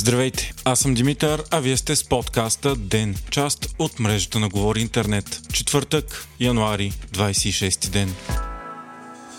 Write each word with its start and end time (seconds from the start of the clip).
Здравейте, 0.00 0.52
аз 0.64 0.80
съм 0.80 0.94
Димитър, 0.94 1.42
а 1.50 1.60
вие 1.60 1.76
сте 1.76 1.96
с 1.96 2.04
подкаста 2.04 2.76
ДЕН, 2.76 3.16
част 3.30 3.74
от 3.78 4.00
мрежата 4.00 4.38
на 4.38 4.48
Говори 4.48 4.80
Интернет. 4.80 5.40
Четвъртък, 5.52 6.28
януари, 6.40 6.92
26 7.12 7.88
ден. 7.88 8.14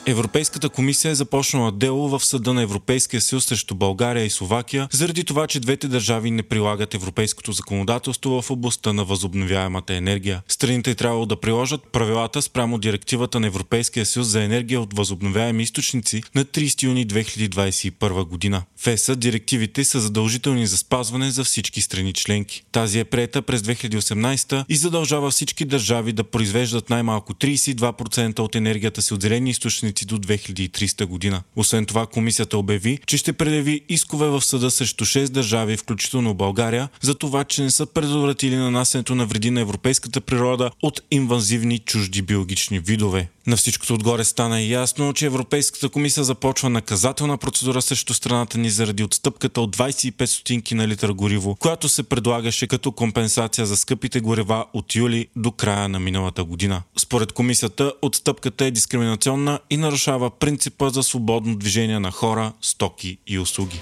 Европейската 0.05 0.69
комисия 0.69 1.11
е 1.11 1.15
започнала 1.15 1.71
дело 1.71 2.09
в 2.09 2.25
съда 2.25 2.53
на 2.53 2.61
Европейския 2.61 3.21
съюз 3.21 3.45
срещу 3.45 3.75
България 3.75 4.25
и 4.25 4.29
Словакия, 4.29 4.87
заради 4.91 5.23
това, 5.23 5.47
че 5.47 5.59
двете 5.59 5.87
държави 5.87 6.31
не 6.31 6.43
прилагат 6.43 6.93
европейското 6.93 7.51
законодателство 7.51 8.41
в 8.41 8.51
областта 8.51 8.93
на 8.93 9.05
възобновяемата 9.05 9.93
енергия. 9.93 10.41
Страните 10.47 10.95
трябвало 10.95 11.25
да 11.25 11.35
приложат 11.35 11.83
правилата 11.83 12.41
спрямо 12.41 12.77
директивата 12.77 13.39
на 13.39 13.47
Европейския 13.47 14.05
съюз 14.05 14.27
за 14.27 14.43
енергия 14.43 14.81
от 14.81 14.93
възобновяеми 14.93 15.63
източници 15.63 16.23
на 16.35 16.45
30 16.45 16.83
юни 16.83 17.07
2021 17.07 18.23
година. 18.25 18.63
В 18.77 18.87
ЕСА 18.87 19.15
директивите 19.15 19.83
са 19.83 19.99
задължителни 19.99 20.67
за 20.67 20.77
спазване 20.77 21.31
за 21.31 21.43
всички 21.43 21.81
страни 21.81 22.13
членки. 22.13 22.63
Тази 22.71 22.99
е 22.99 23.03
прета 23.03 23.41
през 23.41 23.61
2018 23.61 24.65
и 24.69 24.75
задължава 24.75 25.31
всички 25.31 25.65
държави 25.65 26.13
да 26.13 26.23
произвеждат 26.23 26.89
най-малко 26.89 27.33
32% 27.33 28.39
от 28.39 28.55
енергията 28.55 29.01
си 29.01 29.13
от 29.13 29.21
зелени 29.21 29.49
източници 29.49 29.90
източници 29.91 30.05
до 30.05 30.17
2300 30.17 31.05
година. 31.05 31.43
Освен 31.55 31.85
това, 31.85 32.05
комисията 32.05 32.57
обяви, 32.57 32.99
че 33.05 33.17
ще 33.17 33.33
предяви 33.33 33.81
искове 33.89 34.27
в 34.27 34.41
съда 34.41 34.71
срещу 34.71 35.05
6 35.05 35.29
държави, 35.29 35.77
включително 35.77 36.33
България, 36.33 36.89
за 37.01 37.15
това, 37.15 37.43
че 37.43 37.63
не 37.63 37.71
са 37.71 37.85
предотвратили 37.85 38.55
нанасенето 38.55 39.15
на 39.15 39.25
вреди 39.25 39.51
на 39.51 39.61
европейската 39.61 40.21
природа 40.21 40.71
от 40.81 41.01
инвазивни 41.11 41.79
чужди 41.79 42.21
биологични 42.21 42.79
видове. 42.79 43.29
На 43.47 43.57
всичкото 43.57 43.93
отгоре 43.93 44.23
стана 44.23 44.61
ясно, 44.61 45.13
че 45.13 45.25
Европейската 45.25 45.89
комисия 45.89 46.23
започва 46.23 46.69
наказателна 46.69 47.37
процедура 47.37 47.81
срещу 47.81 48.13
страната 48.13 48.57
ни 48.57 48.69
заради 48.69 49.03
отстъпката 49.03 49.61
от 49.61 49.77
25 49.77 50.25
стотинки 50.25 50.75
на 50.75 50.87
литър 50.87 51.11
гориво, 51.11 51.55
която 51.55 51.89
се 51.89 52.03
предлагаше 52.03 52.67
като 52.67 52.91
компенсация 52.91 53.65
за 53.65 53.77
скъпите 53.77 54.19
горива 54.19 54.65
от 54.73 54.95
юли 54.95 55.27
до 55.35 55.51
края 55.51 55.89
на 55.89 55.99
миналата 55.99 56.43
година. 56.43 56.81
Според 56.97 57.31
комисията, 57.31 57.93
отстъпката 58.01 58.65
е 58.65 58.71
дискриминационна 58.71 59.59
и 59.69 59.77
нарушава 59.81 60.29
принципа 60.29 60.89
за 60.89 61.03
свободно 61.03 61.55
движение 61.55 61.99
на 61.99 62.11
хора, 62.11 62.53
стоки 62.61 63.17
и 63.27 63.39
услуги. 63.39 63.81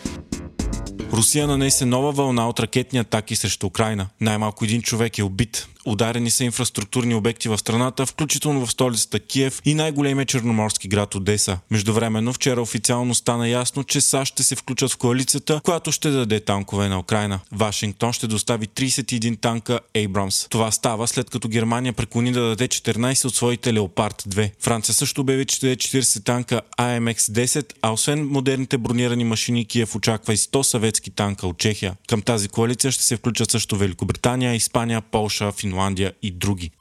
Русия 1.13 1.47
нанесе 1.47 1.85
нова 1.85 2.11
вълна 2.11 2.49
от 2.49 2.59
ракетни 2.59 2.99
атаки 2.99 3.35
срещу 3.35 3.67
Украина. 3.67 4.07
Най-малко 4.21 4.65
един 4.65 4.81
човек 4.81 5.17
е 5.17 5.23
убит. 5.23 5.67
Ударени 5.85 6.31
са 6.31 6.43
инфраструктурни 6.43 7.15
обекти 7.15 7.49
в 7.49 7.57
страната, 7.57 8.05
включително 8.05 8.65
в 8.65 8.71
столицата 8.71 9.19
Киев 9.19 9.61
и 9.65 9.73
най-големия 9.73 10.25
черноморски 10.25 10.87
град 10.87 11.15
Одеса. 11.15 11.57
Междувременно 11.71 12.33
вчера 12.33 12.61
официално 12.61 13.15
стана 13.15 13.49
ясно, 13.49 13.83
че 13.83 14.01
САЩ 14.01 14.33
ще 14.33 14.43
се 14.43 14.55
включат 14.55 14.91
в 14.91 14.97
коалицията, 14.97 15.61
която 15.63 15.91
ще 15.91 16.09
даде 16.09 16.39
танкове 16.39 16.89
на 16.89 16.99
Украина. 16.99 17.39
Вашингтон 17.51 18.13
ще 18.13 18.27
достави 18.27 18.67
31 18.67 19.41
танка 19.41 19.79
Abrams. 19.95 20.49
Това 20.49 20.71
става 20.71 21.07
след 21.07 21.29
като 21.29 21.47
Германия 21.47 21.93
преклони 21.93 22.31
да 22.31 22.41
даде 22.41 22.67
14 22.67 23.25
от 23.25 23.35
своите 23.35 23.73
Леопард 23.73 24.23
2. 24.23 24.51
Франция 24.59 24.95
също 24.95 25.21
обяви, 25.21 25.45
че 25.45 25.59
даде 25.59 25.75
40 25.75 26.25
танка 26.25 26.61
AMX-10, 26.79 27.73
а 27.81 27.91
освен 27.91 28.27
модерните 28.27 28.77
бронирани 28.77 29.23
машини, 29.23 29.65
Киев 29.65 29.95
очаква 29.95 30.33
и 30.33 30.37
100 30.37 30.61
съветски 30.61 31.11
танка 31.11 31.47
от 31.47 31.57
Чехия. 31.57 31.95
Към 32.07 32.21
тази 32.21 32.49
коалиция 32.49 32.91
ще 32.91 33.03
се 33.03 33.17
включат 33.17 33.51
също 33.51 33.77
Великобритания, 33.77 34.55
Испания, 34.55 35.01
Полша, 35.01 35.51
Финландия 35.51 35.68
Финландия 35.69 36.13
и 36.21 36.31
други. 36.31 36.71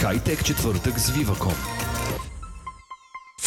Хайтек 0.00 0.44
четвъртък 0.44 1.00
с 1.00 1.12
Viva.com 1.12 1.97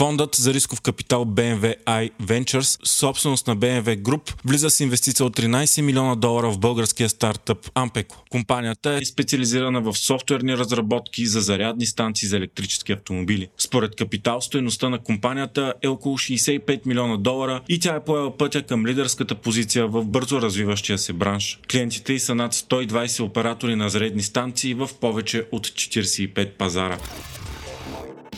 Фондът 0.01 0.35
за 0.35 0.53
рисков 0.53 0.81
капитал 0.81 1.25
BMW 1.25 1.75
I 1.85 2.11
Ventures, 2.23 2.79
собственост 2.87 3.47
на 3.47 3.57
BMW 3.57 4.01
Group, 4.01 4.35
влиза 4.45 4.69
с 4.69 4.79
инвестиция 4.79 5.25
от 5.25 5.37
13 5.37 5.81
милиона 5.81 6.15
долара 6.15 6.51
в 6.51 6.59
българския 6.59 7.09
стартъп 7.09 7.65
Ampeco. 7.65 8.13
Компанията 8.29 8.99
е 9.01 9.05
специализирана 9.05 9.81
в 9.81 9.93
софтуерни 9.93 10.57
разработки 10.57 11.25
за 11.25 11.41
зарядни 11.41 11.85
станции 11.85 12.27
за 12.27 12.37
електрически 12.37 12.91
автомобили. 12.91 13.47
Според 13.57 13.95
капитал, 13.95 14.41
стоеността 14.41 14.89
на 14.89 14.99
компанията 14.99 15.73
е 15.81 15.87
около 15.87 16.17
65 16.17 16.85
милиона 16.85 17.17
долара 17.17 17.61
и 17.69 17.79
тя 17.79 17.95
е 17.95 18.03
поела 18.03 18.37
пътя 18.37 18.63
към 18.63 18.85
лидерската 18.85 19.35
позиция 19.35 19.87
в 19.87 20.05
бързо 20.05 20.41
развиващия 20.41 20.97
се 20.97 21.13
бранш. 21.13 21.59
Клиентите 21.71 22.13
й 22.13 22.19
са 22.19 22.35
над 22.35 22.53
120 22.53 23.23
оператори 23.23 23.75
на 23.75 23.89
зарядни 23.89 24.21
станции 24.21 24.73
в 24.73 24.89
повече 25.01 25.45
от 25.51 25.67
45 25.67 26.51
пазара. 26.57 26.97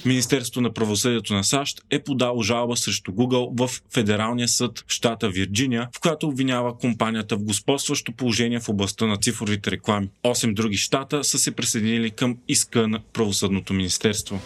Министерството 0.05 0.61
на 0.61 0.73
правосъдието 0.73 1.33
на 1.33 1.43
САЩ 1.43 1.81
е 1.89 2.03
подало 2.03 2.41
жалба 2.41 2.77
срещу 2.77 3.11
Google 3.11 3.67
в 3.67 3.81
Федералния 3.93 4.47
съд 4.47 4.79
в 4.79 4.91
щата 4.91 5.29
Вирджиния, 5.29 5.89
в 5.95 5.99
която 5.99 6.27
обвинява 6.27 6.77
компанията 6.77 7.35
в 7.35 7.43
господстващо 7.43 8.11
положение 8.11 8.59
в 8.59 8.69
областта 8.69 9.05
на 9.05 9.17
цифровите 9.17 9.71
реклами. 9.71 10.09
Осем 10.23 10.53
други 10.53 10.77
щата 10.77 11.23
са 11.23 11.39
се 11.39 11.51
присъединили 11.51 12.11
към 12.11 12.37
иска 12.47 12.87
на 12.87 12.99
правосъдното 13.13 13.73
министерство. 13.73 14.39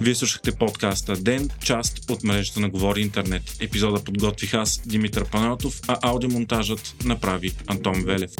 Вие 0.00 0.14
слушахте 0.14 0.52
подкаста 0.52 1.16
Ден, 1.16 1.50
част 1.64 2.10
от 2.10 2.24
мрежата 2.24 2.60
на 2.60 2.68
Говори 2.68 3.00
Интернет. 3.00 3.56
Епизода 3.60 4.04
подготвих 4.04 4.54
аз, 4.54 4.82
Димитър 4.86 5.30
Панелтов, 5.30 5.80
а 5.88 5.98
аудиомонтажът 6.02 6.94
направи 7.04 7.52
Антон 7.66 8.04
Велев. 8.04 8.30